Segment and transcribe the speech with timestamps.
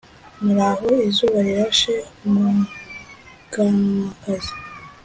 [0.43, 1.93] muraho izuba rirashe
[2.27, 4.53] umuganwakazi.